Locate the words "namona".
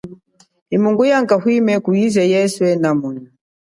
2.81-3.21